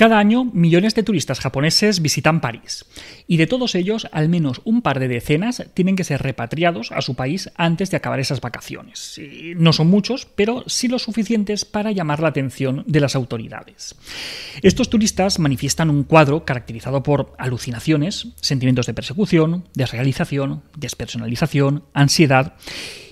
Cada 0.00 0.18
año, 0.18 0.46
millones 0.46 0.94
de 0.94 1.02
turistas 1.02 1.40
japoneses 1.40 2.00
visitan 2.00 2.40
París, 2.40 2.86
y 3.26 3.36
de 3.36 3.46
todos 3.46 3.74
ellos, 3.74 4.08
al 4.12 4.30
menos 4.30 4.62
un 4.64 4.80
par 4.80 4.98
de 4.98 5.08
decenas 5.08 5.62
tienen 5.74 5.94
que 5.94 6.04
ser 6.04 6.22
repatriados 6.22 6.90
a 6.90 7.02
su 7.02 7.16
país 7.16 7.50
antes 7.56 7.90
de 7.90 7.98
acabar 7.98 8.18
esas 8.18 8.40
vacaciones. 8.40 9.20
No 9.56 9.74
son 9.74 9.88
muchos, 9.88 10.24
pero 10.24 10.64
sí 10.66 10.88
lo 10.88 10.98
suficientes 10.98 11.66
para 11.66 11.92
llamar 11.92 12.20
la 12.20 12.28
atención 12.28 12.82
de 12.86 13.00
las 13.00 13.14
autoridades. 13.14 13.94
Estos 14.62 14.88
turistas 14.88 15.38
manifiestan 15.38 15.90
un 15.90 16.04
cuadro 16.04 16.46
caracterizado 16.46 17.02
por 17.02 17.34
alucinaciones, 17.36 18.28
sentimientos 18.40 18.86
de 18.86 18.94
persecución, 18.94 19.64
desrealización, 19.74 20.62
despersonalización, 20.78 21.84
ansiedad 21.92 22.54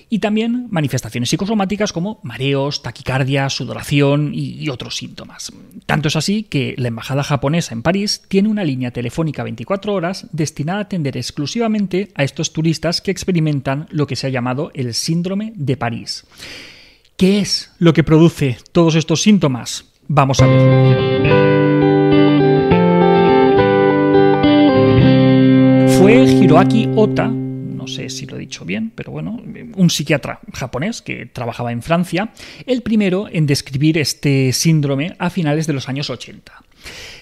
y 0.09 0.19
también 0.19 0.67
manifestaciones 0.71 1.29
psicosomáticas 1.29 1.93
como 1.93 2.19
mareos, 2.23 2.81
taquicardia, 2.81 3.49
sudoración 3.49 4.31
y, 4.33 4.67
otros 4.69 4.97
síntomas. 4.97 5.51
Tanto 5.85 6.07
es 6.09 6.15
así 6.15 6.43
que 6.43 6.75
la 6.77 6.89
Embajada 6.89 7.23
japonesa 7.23 7.73
en 7.73 7.81
París 7.81 8.23
tiene 8.27 8.49
una 8.49 8.63
línea 8.63 8.91
telefónica 8.91 9.43
24 9.43 9.93
horas 9.93 10.27
destinada 10.31 10.79
a 10.79 10.83
atender 10.83 11.17
exclusivamente 11.17 12.11
a 12.15 12.23
estos 12.23 12.53
turistas 12.53 13.01
que 13.01 13.11
experimentan 13.11 13.87
lo 13.89 14.05
que 14.05 14.15
se 14.15 14.27
ha 14.27 14.29
llamado 14.29 14.71
el 14.73 14.93
síndrome 14.93 15.53
de 15.55 15.77
París. 15.77 16.25
¿Qué 17.17 17.39
es 17.39 17.71
lo 17.79 17.93
que 17.93 18.03
produce 18.03 18.57
todos 18.71 18.95
estos 18.95 19.21
síntomas? 19.21 19.85
Vamos 20.07 20.39
a 20.41 20.47
verlo. 20.47 21.19
Fue 25.99 26.23
Hiroaki 26.23 26.89
Ota 26.95 27.31
sé 27.89 28.09
si 28.09 28.25
lo 28.25 28.37
he 28.37 28.39
dicho 28.39 28.63
bien, 28.63 28.91
pero 28.95 29.11
bueno, 29.11 29.41
un 29.75 29.89
psiquiatra 29.89 30.39
japonés 30.53 31.01
que 31.01 31.25
trabajaba 31.25 31.71
en 31.71 31.81
Francia, 31.81 32.31
el 32.65 32.81
primero 32.81 33.27
en 33.31 33.45
describir 33.45 33.97
este 33.97 34.53
síndrome 34.53 35.15
a 35.19 35.29
finales 35.29 35.67
de 35.67 35.73
los 35.73 35.89
años 35.89 36.09
80. 36.09 36.53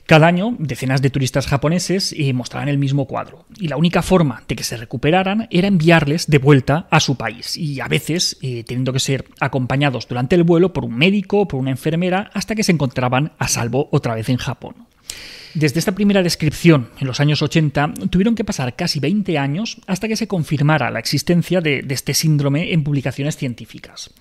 Cada 0.05 0.27
año, 0.27 0.55
decenas 0.57 1.01
de 1.01 1.09
turistas 1.09 1.47
japoneses 1.47 2.13
eh, 2.17 2.31
mostraban 2.31 2.69
el 2.69 2.77
mismo 2.77 3.07
cuadro, 3.07 3.45
y 3.59 3.67
la 3.67 3.75
única 3.75 4.01
forma 4.01 4.43
de 4.47 4.55
que 4.55 4.63
se 4.63 4.77
recuperaran 4.77 5.47
era 5.51 5.67
enviarles 5.67 6.27
de 6.27 6.37
vuelta 6.37 6.87
a 6.89 7.01
su 7.01 7.17
país, 7.17 7.57
y 7.57 7.81
a 7.81 7.87
veces 7.87 8.37
eh, 8.41 8.63
teniendo 8.63 8.93
que 8.93 8.99
ser 8.99 9.25
acompañados 9.39 10.07
durante 10.07 10.35
el 10.35 10.43
vuelo 10.43 10.71
por 10.71 10.85
un 10.85 10.95
médico 10.95 11.41
o 11.41 11.47
por 11.47 11.59
una 11.59 11.71
enfermera 11.71 12.29
hasta 12.33 12.55
que 12.55 12.63
se 12.63 12.71
encontraban 12.71 13.33
a 13.37 13.47
salvo 13.47 13.89
otra 13.91 14.15
vez 14.15 14.29
en 14.29 14.37
Japón. 14.37 14.87
Desde 15.53 15.79
esta 15.79 15.95
primera 15.95 16.21
descripción, 16.21 16.89
en 16.99 17.07
los 17.07 17.19
años 17.19 17.41
80, 17.41 17.93
tuvieron 18.11 18.35
que 18.35 18.43
pasar 18.43 18.75
casi 18.75 18.99
20 18.99 19.39
años 19.39 19.77
hasta 19.87 20.07
que 20.07 20.15
se 20.15 20.27
confirmara 20.27 20.91
la 20.91 20.99
existencia 20.99 21.61
de, 21.61 21.83
este 21.89 22.13
síndrome 22.13 22.73
en 22.73 22.83
publicaciones 22.83 23.37
científicas. 23.37 24.11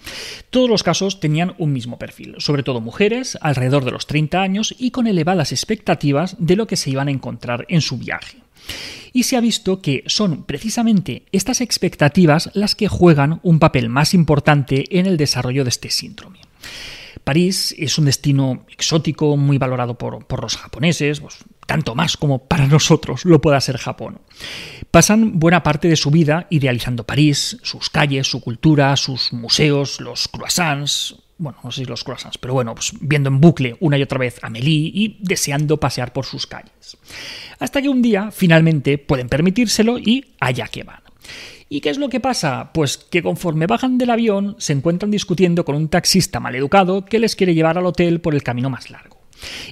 Todos 0.48 0.70
los 0.70 0.82
casos 0.82 1.20
tenían 1.20 1.54
un 1.58 1.74
mismo 1.74 1.98
perfil, 1.98 2.36
sobre 2.38 2.62
todo 2.62 2.80
mujeres, 2.80 3.36
alrededor 3.42 3.84
de 3.84 3.90
los 3.90 4.06
30 4.06 4.40
años 4.40 4.74
y 4.78 4.92
con 4.92 5.06
elevadas 5.06 5.52
expectativas 5.52 6.36
de 6.38 6.56
lo 6.56 6.66
que 6.66 6.76
se 6.76 6.88
iban 6.88 7.08
a 7.08 7.12
encontrar 7.12 7.66
en 7.68 7.82
su 7.82 7.98
viaje. 7.98 8.38
Y 9.12 9.24
se 9.24 9.36
ha 9.36 9.40
visto 9.40 9.82
que 9.82 10.04
son 10.06 10.44
precisamente 10.44 11.24
estas 11.32 11.60
expectativas 11.60 12.50
las 12.54 12.74
que 12.74 12.88
juegan 12.88 13.40
un 13.42 13.58
papel 13.58 13.90
más 13.90 14.14
importante 14.14 14.84
en 14.98 15.04
el 15.04 15.18
desarrollo 15.18 15.64
de 15.64 15.70
este 15.70 15.90
síndrome. 15.90 16.38
París 17.26 17.74
es 17.76 17.98
un 17.98 18.04
destino 18.04 18.64
exótico, 18.70 19.36
muy 19.36 19.58
valorado 19.58 19.98
por, 19.98 20.40
los 20.40 20.56
japoneses, 20.56 21.18
pues, 21.18 21.38
tanto 21.66 21.96
más 21.96 22.16
como 22.16 22.46
para 22.46 22.66
nosotros 22.68 23.24
lo 23.24 23.40
pueda 23.40 23.60
ser 23.60 23.78
Japón. 23.78 24.20
Pasan 24.92 25.40
buena 25.40 25.64
parte 25.64 25.88
de 25.88 25.96
su 25.96 26.12
vida 26.12 26.46
idealizando 26.50 27.02
París, 27.02 27.58
sus 27.64 27.90
calles, 27.90 28.28
su 28.28 28.40
cultura, 28.40 28.94
sus 28.94 29.32
museos, 29.32 30.00
los 30.00 30.28
croissants, 30.28 31.16
bueno, 31.36 31.58
no 31.64 31.72
sé 31.72 31.80
si 31.80 31.86
los 31.86 32.04
croissants, 32.04 32.38
pero 32.38 32.54
bueno, 32.54 32.76
pues 32.76 32.92
viendo 33.00 33.28
en 33.28 33.40
bucle 33.40 33.76
una 33.80 33.98
y 33.98 34.02
otra 34.02 34.20
vez 34.20 34.38
a 34.44 34.46
Amélie 34.46 34.92
y 34.94 35.18
deseando 35.20 35.80
pasear 35.80 36.12
por 36.12 36.26
sus 36.26 36.46
calles. 36.46 36.96
Hasta 37.58 37.82
que 37.82 37.88
un 37.88 38.02
día 38.02 38.30
finalmente 38.30 38.98
pueden 38.98 39.28
permitírselo 39.28 39.98
y 39.98 40.36
allá 40.38 40.68
que 40.68 40.84
van. 40.84 41.05
¿Y 41.68 41.80
qué 41.80 41.90
es 41.90 41.98
lo 41.98 42.08
que 42.08 42.20
pasa? 42.20 42.70
Pues 42.72 42.96
que 42.96 43.22
conforme 43.22 43.66
bajan 43.66 43.98
del 43.98 44.10
avión 44.10 44.54
se 44.58 44.72
encuentran 44.72 45.10
discutiendo 45.10 45.64
con 45.64 45.74
un 45.74 45.88
taxista 45.88 46.40
maleducado 46.40 47.04
que 47.04 47.18
les 47.18 47.34
quiere 47.34 47.54
llevar 47.54 47.78
al 47.78 47.86
hotel 47.86 48.20
por 48.20 48.34
el 48.34 48.42
camino 48.42 48.70
más 48.70 48.90
largo. 48.90 49.16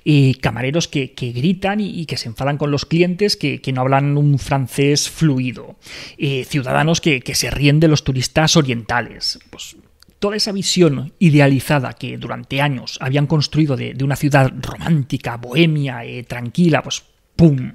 Y 0.03 0.34
camareros 0.34 0.88
que, 0.88 1.14
gritan 1.16 1.81
y, 1.81 2.04
que 2.06 2.16
se 2.16 2.28
enfadan 2.28 2.59
con 2.59 2.70
los 2.70 2.84
clientes 2.84 3.37
que, 3.37 3.60
no 3.72 3.81
hablan 3.81 4.19
un 4.19 4.38
francés 4.38 5.09
fluido. 5.09 5.76
Ciudadanos 6.19 7.00
que, 7.00 7.22
se 7.34 7.50
ríen 7.50 7.81
de 7.81 7.88
los 7.88 8.04
turistas 8.04 8.56
orientales. 8.56 9.38
Pues 9.50 9.76
toda 10.19 10.37
esa 10.37 10.53
visión 10.53 11.12
idealizada 11.19 11.93
que 11.93 12.16
durante 12.16 12.60
años 12.60 12.98
habían 13.00 13.26
construido 13.26 13.76
de, 13.76 13.97
una 14.03 14.16
ciudad 14.16 14.53
romántica, 14.60 15.37
bohemia, 15.37 16.04
eh, 16.04 16.22
tranquila, 16.25 16.82
pues 16.82 17.04
¡pum! 17.36 17.72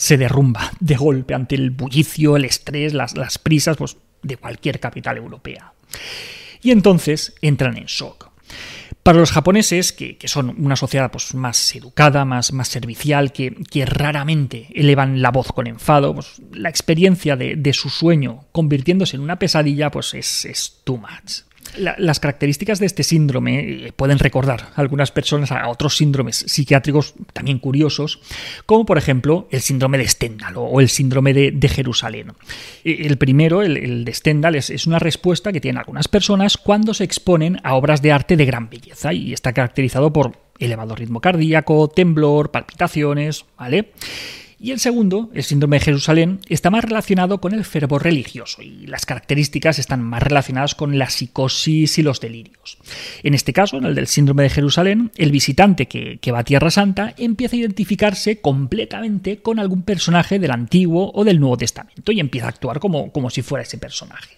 se 0.00 0.16
derrumba 0.16 0.72
de 0.80 0.96
golpe 0.96 1.34
ante 1.34 1.56
el 1.56 1.70
bullicio, 1.70 2.36
el 2.36 2.46
estrés, 2.46 2.94
las, 2.94 3.38
prisas 3.38 3.76
pues, 3.76 3.98
de 4.22 4.38
cualquier 4.38 4.80
capital 4.80 5.18
europea. 5.18 5.74
Y 6.62 6.70
entonces 6.70 7.34
entran 7.42 7.76
en 7.76 7.84
shock. 7.84 8.30
Para 9.02 9.18
los 9.18 9.30
japoneses, 9.30 9.92
que, 9.92 10.16
son 10.24 10.54
una 10.58 10.76
sociedad 10.76 11.10
pues, 11.10 11.34
más 11.34 11.74
educada, 11.76 12.24
más, 12.24 12.54
más 12.54 12.68
servicial, 12.68 13.30
que, 13.32 13.54
raramente 13.84 14.68
elevan 14.74 15.20
la 15.20 15.30
voz 15.30 15.52
con 15.52 15.66
enfado, 15.66 16.14
pues, 16.14 16.40
la 16.50 16.70
experiencia 16.70 17.36
de, 17.36 17.72
su 17.74 17.90
sueño 17.90 18.46
convirtiéndose 18.52 19.16
en 19.16 19.22
una 19.22 19.38
pesadilla 19.38 19.90
pues, 19.90 20.14
es, 20.14 20.46
es 20.46 20.80
too 20.84 20.96
much 20.96 21.49
las 21.76 22.20
características 22.20 22.78
de 22.78 22.86
este 22.86 23.02
síndrome 23.02 23.86
eh, 23.86 23.92
pueden 23.94 24.18
recordar 24.18 24.68
a 24.74 24.80
algunas 24.80 25.10
personas 25.10 25.52
a 25.52 25.68
otros 25.68 25.96
síndromes 25.96 26.36
psiquiátricos 26.36 27.14
también 27.32 27.58
curiosos, 27.58 28.20
como 28.66 28.86
por 28.86 28.98
ejemplo 28.98 29.48
el 29.50 29.60
síndrome 29.60 29.98
de 29.98 30.08
Stendhal 30.08 30.54
o 30.56 30.80
el 30.80 30.88
síndrome 30.88 31.34
de, 31.34 31.68
Jerusalén. 31.68 32.32
E, 32.84 33.06
el 33.06 33.16
primero, 33.18 33.62
el, 33.62 34.04
de 34.04 34.14
Stendhal, 34.14 34.54
es, 34.54 34.86
una 34.86 34.98
respuesta 34.98 35.52
que 35.52 35.60
tienen 35.60 35.78
algunas 35.78 36.08
personas 36.08 36.56
cuando 36.56 36.94
se 36.94 37.04
exponen 37.04 37.60
a 37.62 37.74
obras 37.74 38.02
de 38.02 38.12
arte 38.12 38.36
de 38.36 38.44
gran 38.44 38.68
belleza 38.68 39.12
y 39.12 39.32
está 39.32 39.52
caracterizado 39.52 40.12
por 40.12 40.32
elevado 40.58 40.94
ritmo 40.94 41.20
cardíaco, 41.20 41.88
temblor, 41.88 42.50
palpitaciones, 42.50 43.44
¿vale? 43.56 43.92
Y 44.62 44.72
el 44.72 44.78
segundo, 44.78 45.30
el 45.32 45.42
síndrome 45.42 45.78
de 45.78 45.86
Jerusalén, 45.86 46.40
está 46.50 46.68
más 46.68 46.84
relacionado 46.84 47.40
con 47.40 47.54
el 47.54 47.64
fervor 47.64 48.04
religioso 48.04 48.60
y 48.60 48.86
las 48.86 49.06
características 49.06 49.78
están 49.78 50.02
más 50.02 50.22
relacionadas 50.22 50.74
con 50.74 50.98
la 50.98 51.08
psicosis 51.08 51.98
y 51.98 52.02
los 52.02 52.20
delirios. 52.20 52.76
En 53.22 53.32
este 53.32 53.54
caso, 53.54 53.78
en 53.78 53.86
el 53.86 53.94
del 53.94 54.06
síndrome 54.06 54.42
de 54.42 54.50
Jerusalén, 54.50 55.12
el 55.16 55.32
visitante 55.32 55.88
que, 55.88 56.30
va 56.30 56.40
a 56.40 56.44
Tierra 56.44 56.70
Santa 56.70 57.14
empieza 57.16 57.56
a 57.56 57.60
identificarse 57.60 58.42
completamente 58.42 59.38
con 59.38 59.58
algún 59.58 59.82
personaje 59.82 60.38
del 60.38 60.50
Antiguo 60.50 61.10
o 61.14 61.24
del 61.24 61.40
Nuevo 61.40 61.56
Testamento 61.56 62.12
y 62.12 62.20
empieza 62.20 62.48
a 62.48 62.50
actuar 62.50 62.80
como, 62.80 63.12
como 63.12 63.30
si 63.30 63.40
fuera 63.40 63.62
ese 63.62 63.78
personaje. 63.78 64.36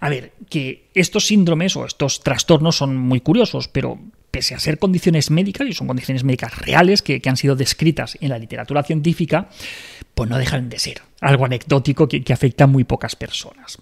A 0.00 0.10
ver, 0.10 0.32
que 0.48 0.90
estos 0.94 1.26
síndromes 1.26 1.74
o 1.74 1.84
estos 1.84 2.20
trastornos 2.20 2.76
son 2.76 2.96
muy 2.96 3.20
curiosos, 3.20 3.66
pero 3.66 3.98
pese 4.34 4.56
a 4.56 4.58
ser 4.58 4.80
condiciones 4.80 5.30
médicas, 5.30 5.68
y 5.68 5.72
son 5.74 5.86
condiciones 5.86 6.24
médicas 6.24 6.58
reales 6.58 7.02
que, 7.02 7.22
han 7.24 7.36
sido 7.36 7.54
descritas 7.54 8.18
en 8.20 8.30
la 8.30 8.38
literatura 8.38 8.82
científica, 8.82 9.48
pues 10.14 10.30
no 10.30 10.38
dejan 10.38 10.68
de 10.68 10.78
ser 10.78 11.02
algo 11.20 11.46
anecdótico 11.46 12.06
que, 12.08 12.32
afecta 12.32 12.64
a 12.64 12.66
muy 12.66 12.84
pocas 12.84 13.16
personas. 13.16 13.78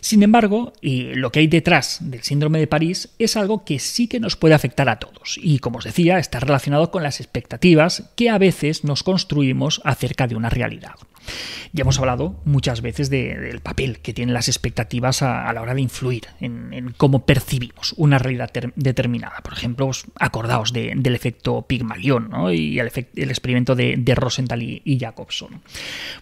Sin 0.00 0.22
embargo, 0.22 0.72
lo 0.82 1.32
que 1.32 1.40
hay 1.40 1.46
detrás 1.48 1.98
del 2.00 2.22
síndrome 2.22 2.60
de 2.60 2.66
París 2.66 3.08
es 3.18 3.36
algo 3.36 3.64
que 3.64 3.78
sí 3.78 4.06
que 4.06 4.20
nos 4.20 4.36
puede 4.36 4.54
afectar 4.54 4.88
a 4.88 4.98
todos, 4.98 5.38
y 5.42 5.58
como 5.58 5.78
os 5.78 5.84
decía, 5.84 6.18
está 6.18 6.38
relacionado 6.38 6.90
con 6.90 7.02
las 7.02 7.20
expectativas 7.20 8.10
que 8.14 8.30
a 8.30 8.38
veces 8.38 8.84
nos 8.84 9.02
construimos 9.02 9.80
acerca 9.84 10.26
de 10.26 10.36
una 10.36 10.50
realidad. 10.50 10.94
Ya 11.72 11.82
hemos 11.82 11.98
hablado 11.98 12.40
muchas 12.44 12.80
veces 12.80 13.10
del 13.10 13.60
papel 13.60 13.98
que 13.98 14.14
tienen 14.14 14.34
las 14.34 14.48
expectativas 14.48 15.22
a, 15.22 15.52
la 15.52 15.62
hora 15.62 15.74
de 15.74 15.80
influir 15.80 16.28
en, 16.40 16.94
cómo 16.96 17.26
percibimos 17.26 17.94
una 17.96 18.18
realidad 18.18 18.50
determinada. 18.76 19.40
Por 19.42 19.52
ejemplo, 19.52 19.90
acordaos 20.18 20.72
del 20.72 21.14
efecto 21.14 21.62
Pygmalion 21.62 22.30
y 22.52 22.78
el, 22.78 22.86
experimento 22.86 23.74
de, 23.74 24.14
Rosenthal 24.14 24.62
y, 24.62 24.98
Jacobson. 24.98 25.62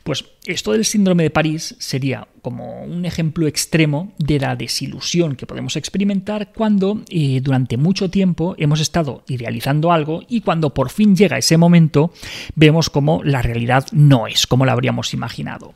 Pues 0.02 0.24
esto 0.46 0.72
del 0.72 0.84
síndrome 0.84 1.22
de 1.22 1.30
París 1.30 1.76
sería 1.78 2.28
como 2.42 2.84
un 2.84 3.06
ejemplo 3.06 3.46
extremo 3.46 4.12
de 4.18 4.38
la 4.38 4.54
desilusión 4.56 5.34
que 5.36 5.46
podemos 5.46 5.76
experimentar 5.76 6.52
cuando 6.52 7.00
eh, 7.08 7.40
durante 7.42 7.76
mucho 7.76 8.10
tiempo 8.10 8.54
hemos 8.58 8.80
estado 8.80 9.24
idealizando 9.28 9.92
algo 9.92 10.22
y 10.28 10.42
cuando 10.42 10.74
por 10.74 10.90
fin 10.90 11.16
llega 11.16 11.38
ese 11.38 11.56
momento 11.56 12.12
vemos 12.54 12.90
como 12.90 13.22
la 13.24 13.40
realidad 13.40 13.86
no 13.92 14.26
es 14.26 14.46
como 14.46 14.66
la 14.66 14.72
habríamos 14.72 15.14
imaginado. 15.14 15.74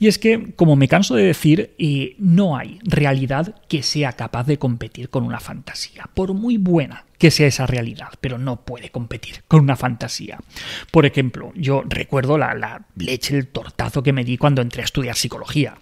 Y 0.00 0.08
es 0.08 0.18
que, 0.18 0.52
como 0.56 0.76
me 0.76 0.88
canso 0.88 1.14
de 1.14 1.24
decir, 1.24 1.74
eh, 1.78 2.16
no 2.18 2.56
hay 2.56 2.78
realidad 2.82 3.54
que 3.68 3.82
sea 3.82 4.14
capaz 4.14 4.44
de 4.44 4.58
competir 4.58 5.10
con 5.10 5.24
una 5.24 5.40
fantasía, 5.40 6.08
por 6.14 6.32
muy 6.32 6.56
buena 6.56 7.04
que 7.20 7.30
sea 7.30 7.46
esa 7.46 7.66
realidad, 7.66 8.08
pero 8.22 8.38
no 8.38 8.64
puede 8.64 8.88
competir 8.88 9.42
con 9.46 9.60
una 9.60 9.76
fantasía. 9.76 10.38
Por 10.90 11.04
ejemplo, 11.04 11.52
yo 11.54 11.82
recuerdo 11.86 12.38
la, 12.38 12.86
leche, 12.96 13.36
el 13.36 13.48
tortazo 13.48 14.02
que 14.02 14.14
me 14.14 14.24
di 14.24 14.38
cuando 14.38 14.62
entré 14.62 14.80
a 14.80 14.86
estudiar 14.86 15.14
psicología. 15.14 15.76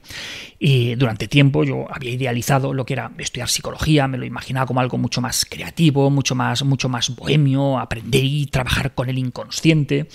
Y 0.58 0.96
durante 0.96 1.28
tiempo 1.28 1.62
yo 1.62 1.86
había 1.94 2.10
idealizado 2.10 2.74
lo 2.74 2.84
que 2.84 2.94
era 2.94 3.12
estudiar 3.18 3.48
psicología, 3.48 4.08
me 4.08 4.18
lo 4.18 4.24
imaginaba 4.24 4.66
como 4.66 4.80
algo 4.80 4.98
mucho 4.98 5.20
más 5.20 5.44
creativo, 5.44 6.10
mucho 6.10 6.34
más, 6.34 6.64
mucho 6.64 6.88
más 6.88 7.14
bohemio, 7.14 7.78
aprender 7.78 8.24
y 8.24 8.46
trabajar 8.46 8.96
con 8.96 9.08
el 9.08 9.16
inconsciente. 9.16 10.08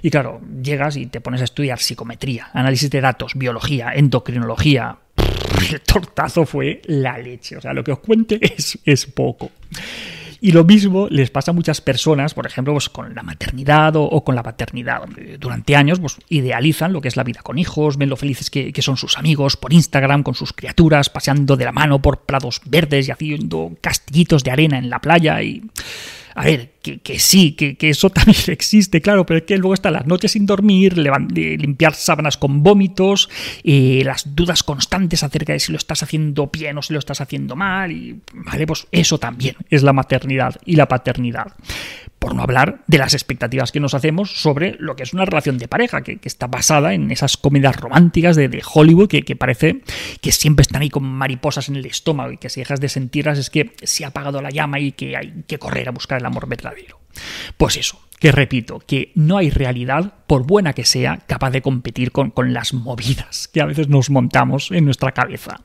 Y 0.00 0.08
claro, 0.08 0.40
llegas 0.62 0.96
y 0.96 1.04
te 1.04 1.20
pones 1.20 1.42
a 1.42 1.44
estudiar 1.44 1.78
psicometría, 1.78 2.48
análisis 2.54 2.88
de 2.88 3.02
datos, 3.02 3.34
biología, 3.34 3.49
endocrinología. 3.94 4.98
El 5.70 5.80
tortazo 5.80 6.46
fue 6.46 6.82
la 6.86 7.18
leche. 7.18 7.56
O 7.56 7.60
sea, 7.60 7.72
lo 7.72 7.84
que 7.84 7.92
os 7.92 7.98
cuente 7.98 8.38
es, 8.56 8.78
es 8.84 9.06
poco. 9.06 9.50
Y 10.42 10.52
lo 10.52 10.64
mismo 10.64 11.06
les 11.10 11.30
pasa 11.30 11.50
a 11.50 11.54
muchas 11.54 11.82
personas, 11.82 12.32
por 12.32 12.46
ejemplo, 12.46 12.72
pues, 12.72 12.88
con 12.88 13.14
la 13.14 13.22
maternidad 13.22 13.92
o, 13.96 14.24
con 14.24 14.34
la 14.34 14.42
paternidad. 14.42 15.02
Durante 15.38 15.76
años 15.76 16.00
pues, 16.00 16.16
idealizan 16.30 16.94
lo 16.94 17.02
que 17.02 17.08
es 17.08 17.16
la 17.16 17.24
vida 17.24 17.42
con 17.42 17.58
hijos, 17.58 17.98
ven 17.98 18.08
lo 18.08 18.16
felices 18.16 18.48
que, 18.48 18.72
que 18.72 18.82
son 18.82 18.96
sus 18.96 19.18
amigos 19.18 19.58
por 19.58 19.72
Instagram, 19.72 20.22
con 20.22 20.34
sus 20.34 20.54
criaturas, 20.54 21.10
paseando 21.10 21.56
de 21.56 21.66
la 21.66 21.72
mano 21.72 22.00
por 22.00 22.20
prados 22.20 22.62
verdes 22.64 23.08
y 23.08 23.10
haciendo 23.10 23.72
castillitos 23.82 24.42
de 24.42 24.50
arena 24.50 24.78
en 24.78 24.88
la 24.88 25.00
playa 25.00 25.42
y 25.42 25.62
a 26.34 26.44
ver, 26.44 26.70
que, 26.82 27.18
sí, 27.18 27.52
que, 27.52 27.76
eso 27.80 28.10
también 28.10 28.36
existe, 28.48 29.00
claro, 29.00 29.26
pero 29.26 29.38
es 29.38 29.44
que 29.44 29.58
luego 29.58 29.74
están 29.74 29.94
las 29.94 30.06
noches 30.06 30.32
sin 30.32 30.46
dormir, 30.46 30.96
limpiar 30.96 31.94
sábanas 31.94 32.36
con 32.36 32.62
vómitos, 32.62 33.28
eh, 33.64 34.02
las 34.04 34.34
dudas 34.34 34.62
constantes 34.62 35.22
acerca 35.22 35.52
de 35.52 35.60
si 35.60 35.72
lo 35.72 35.78
estás 35.78 36.02
haciendo 36.02 36.50
bien 36.52 36.78
o 36.78 36.82
si 36.82 36.92
lo 36.92 36.98
estás 36.98 37.20
haciendo 37.20 37.56
mal, 37.56 37.92
y 37.92 38.20
vale, 38.32 38.66
pues 38.66 38.86
eso 38.92 39.18
también 39.18 39.56
es 39.68 39.82
la 39.82 39.92
maternidad 39.92 40.56
y 40.64 40.76
la 40.76 40.86
paternidad 40.86 41.54
por 42.20 42.34
no 42.34 42.42
hablar 42.42 42.82
de 42.86 42.98
las 42.98 43.14
expectativas 43.14 43.72
que 43.72 43.80
nos 43.80 43.94
hacemos 43.94 44.42
sobre 44.42 44.76
lo 44.78 44.94
que 44.94 45.02
es 45.02 45.12
una 45.14 45.24
relación 45.24 45.58
de 45.58 45.66
pareja, 45.66 46.02
que, 46.02 46.20
está 46.22 46.46
basada 46.46 46.94
en 46.94 47.10
esas 47.10 47.36
comedias 47.36 47.74
románticas 47.76 48.36
de, 48.36 48.62
Hollywood 48.72 49.08
que, 49.08 49.36
parece 49.36 49.80
que 50.20 50.30
siempre 50.30 50.62
están 50.62 50.82
ahí 50.82 50.90
con 50.90 51.02
mariposas 51.02 51.68
en 51.70 51.76
el 51.76 51.86
estómago 51.86 52.30
y 52.30 52.36
que 52.36 52.50
si 52.50 52.60
dejas 52.60 52.78
de 52.78 52.90
sentirlas 52.90 53.38
es 53.38 53.48
que 53.50 53.72
se 53.82 54.04
ha 54.04 54.08
apagado 54.08 54.42
la 54.42 54.50
llama 54.50 54.78
y 54.78 54.92
que 54.92 55.16
hay 55.16 55.44
que 55.48 55.58
correr 55.58 55.88
a 55.88 55.92
buscar 55.92 56.20
el 56.20 56.26
amor 56.26 56.46
verdadero. 56.46 57.00
Pues 57.56 57.78
eso, 57.78 57.98
que 58.20 58.32
repito, 58.32 58.80
que 58.86 59.12
no 59.14 59.38
hay 59.38 59.48
realidad, 59.48 60.12
por 60.26 60.46
buena 60.46 60.74
que 60.74 60.84
sea, 60.84 61.24
capaz 61.26 61.50
de 61.50 61.62
competir 61.62 62.12
con, 62.12 62.30
con, 62.30 62.52
las 62.52 62.74
movidas 62.74 63.48
que 63.48 63.62
a 63.62 63.64
veces 63.66 63.88
nos 63.88 64.10
montamos 64.10 64.70
en 64.70 64.84
nuestra 64.84 65.12
cabeza. 65.12 65.62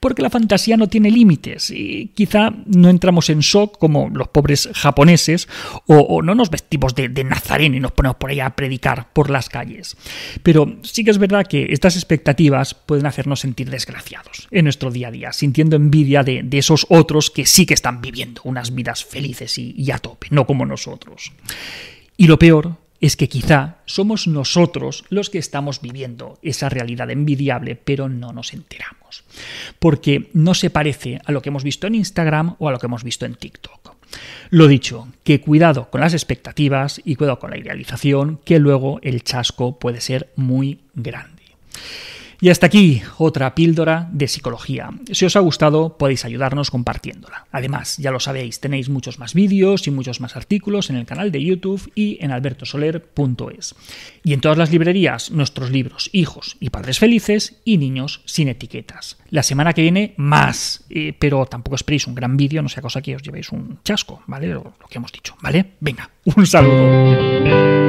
Porque 0.00 0.22
la 0.22 0.30
fantasía 0.30 0.78
no 0.78 0.88
tiene 0.88 1.10
límites 1.10 1.70
y 1.70 2.10
quizá 2.14 2.52
no 2.66 2.88
entramos 2.88 3.28
en 3.28 3.40
shock 3.40 3.78
como 3.78 4.08
los 4.08 4.28
pobres 4.28 4.70
japoneses 4.74 5.46
o, 5.86 6.22
no 6.22 6.34
nos 6.34 6.50
vestimos 6.50 6.94
de, 6.94 7.08
nazareno 7.22 7.76
y 7.76 7.80
nos 7.80 7.92
ponemos 7.92 8.16
por 8.16 8.30
ahí 8.30 8.40
a 8.40 8.56
predicar 8.56 9.12
por 9.12 9.28
las 9.28 9.50
calles. 9.50 9.96
Pero 10.42 10.78
sí 10.82 11.04
que 11.04 11.10
es 11.10 11.18
verdad 11.18 11.46
que 11.46 11.66
estas 11.70 11.96
expectativas 11.96 12.72
pueden 12.74 13.04
hacernos 13.04 13.40
sentir 13.40 13.68
desgraciados 13.68 14.48
en 14.50 14.64
nuestro 14.64 14.90
día 14.90 15.08
a 15.08 15.10
día, 15.10 15.32
sintiendo 15.34 15.76
envidia 15.76 16.22
de, 16.22 16.42
de 16.42 16.58
esos 16.58 16.86
otros 16.88 17.30
que 17.30 17.44
sí 17.44 17.66
que 17.66 17.74
están 17.74 18.00
viviendo 18.00 18.40
unas 18.44 18.74
vidas 18.74 19.04
felices 19.04 19.58
y, 19.58 19.74
y 19.76 19.90
a 19.90 19.98
tope, 19.98 20.28
no 20.30 20.46
como 20.46 20.64
nosotros. 20.64 21.32
Y 22.20 22.26
lo 22.26 22.38
peor 22.38 22.76
es 23.00 23.16
que 23.16 23.30
quizá 23.30 23.78
somos 23.86 24.26
nosotros 24.26 25.06
los 25.08 25.30
que 25.30 25.38
estamos 25.38 25.80
viviendo 25.80 26.38
esa 26.42 26.68
realidad 26.68 27.10
envidiable, 27.10 27.76
pero 27.76 28.10
no 28.10 28.34
nos 28.34 28.52
enteramos. 28.52 29.24
Porque 29.78 30.28
no 30.34 30.52
se 30.52 30.68
parece 30.68 31.18
a 31.24 31.32
lo 31.32 31.40
que 31.40 31.48
hemos 31.48 31.64
visto 31.64 31.86
en 31.86 31.94
Instagram 31.94 32.56
o 32.58 32.68
a 32.68 32.72
lo 32.72 32.78
que 32.78 32.88
hemos 32.88 33.04
visto 33.04 33.24
en 33.24 33.36
TikTok. 33.36 33.96
Lo 34.50 34.68
dicho, 34.68 35.08
que 35.24 35.40
cuidado 35.40 35.88
con 35.88 36.02
las 36.02 36.12
expectativas 36.12 37.00
y 37.06 37.16
cuidado 37.16 37.38
con 37.38 37.52
la 37.52 37.58
idealización, 37.58 38.38
que 38.44 38.58
luego 38.58 38.98
el 39.00 39.24
chasco 39.24 39.78
puede 39.78 40.02
ser 40.02 40.30
muy 40.36 40.80
grande. 40.92 41.42
Y 42.42 42.48
hasta 42.48 42.66
aquí 42.66 43.02
otra 43.18 43.54
píldora 43.54 44.08
de 44.12 44.26
psicología. 44.26 44.90
Si 45.12 45.26
os 45.26 45.36
ha 45.36 45.40
gustado 45.40 45.98
podéis 45.98 46.24
ayudarnos 46.24 46.70
compartiéndola. 46.70 47.46
Además, 47.52 47.98
ya 47.98 48.10
lo 48.10 48.18
sabéis, 48.18 48.60
tenéis 48.60 48.88
muchos 48.88 49.18
más 49.18 49.34
vídeos 49.34 49.86
y 49.86 49.90
muchos 49.90 50.20
más 50.20 50.36
artículos 50.36 50.88
en 50.88 50.96
el 50.96 51.04
canal 51.04 51.32
de 51.32 51.44
YouTube 51.44 51.92
y 51.94 52.16
en 52.24 52.30
albertosoler.es. 52.30 53.74
Y 54.24 54.32
en 54.32 54.40
todas 54.40 54.56
las 54.56 54.70
librerías, 54.70 55.30
nuestros 55.30 55.70
libros 55.70 56.08
Hijos 56.12 56.56
y 56.60 56.70
Padres 56.70 56.98
Felices 56.98 57.60
y 57.64 57.76
Niños 57.76 58.22
sin 58.24 58.48
etiquetas. 58.48 59.18
La 59.28 59.42
semana 59.42 59.74
que 59.74 59.82
viene 59.82 60.14
más, 60.16 60.84
eh, 60.88 61.12
pero 61.18 61.44
tampoco 61.44 61.76
esperéis 61.76 62.06
un 62.06 62.14
gran 62.14 62.36
vídeo, 62.36 62.62
no 62.62 62.68
sea 62.68 62.82
cosa 62.82 63.02
que 63.02 63.16
os 63.16 63.22
llevéis 63.22 63.50
un 63.50 63.80
chasco, 63.84 64.22
¿vale? 64.26 64.48
Lo, 64.48 64.74
lo 64.80 64.86
que 64.88 64.98
hemos 64.98 65.12
dicho, 65.12 65.36
¿vale? 65.42 65.72
Venga, 65.80 66.10
un 66.24 66.46
saludo. 66.46 67.79